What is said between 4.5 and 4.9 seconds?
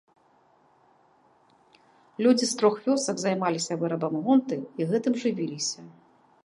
і